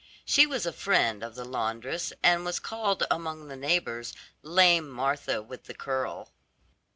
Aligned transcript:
She 0.25 0.47
was 0.47 0.65
a 0.65 0.73
friend 0.73 1.21
of 1.21 1.35
the 1.35 1.45
laundress, 1.45 2.11
and 2.23 2.43
was 2.43 2.57
called, 2.59 3.03
among 3.11 3.49
the 3.49 3.55
neighbors, 3.55 4.15
"Lame 4.41 4.89
Martha, 4.89 5.43
with 5.43 5.65
the 5.65 5.75
curl." 5.75 6.31